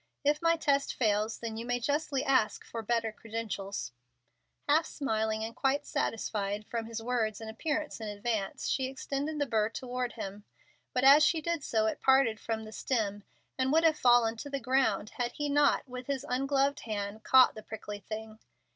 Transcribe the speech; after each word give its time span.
If 0.23 0.41
my 0.41 0.55
test 0.55 0.95
fails, 0.95 1.37
then 1.37 1.57
you 1.57 1.63
may 1.67 1.79
justly 1.79 2.23
ask 2.23 2.65
for 2.65 2.81
better 2.81 3.11
credentials." 3.11 3.91
Half 4.67 4.87
smiling, 4.87 5.43
and 5.45 5.55
quite 5.55 5.85
satisfied 5.85 6.65
from 6.65 6.87
his 6.87 7.03
words 7.03 7.39
and 7.39 7.51
appearance 7.51 8.01
in 8.01 8.07
advance, 8.07 8.67
she 8.67 8.87
extended 8.87 9.37
the 9.37 9.45
burr 9.45 9.69
toward 9.69 10.13
him. 10.13 10.43
But 10.91 11.03
as 11.03 11.23
she 11.23 11.39
did 11.39 11.63
so 11.63 11.85
it 11.85 12.01
parted 12.01 12.39
from 12.39 12.63
the 12.63 12.71
stem, 12.71 13.21
and 13.59 13.71
would 13.71 13.83
have 13.83 13.95
fallen 13.95 14.37
to 14.37 14.49
the 14.49 14.59
ground 14.59 15.11
had 15.17 15.33
he 15.33 15.49
not, 15.49 15.87
with 15.87 16.07
his 16.07 16.25
ungloved 16.27 16.79
hand, 16.79 17.23
caught 17.23 17.53
the 17.53 17.61
prickly 17.61 17.99
thing. 17.99 18.39